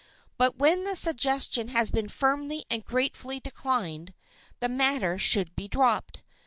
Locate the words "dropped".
5.67-6.23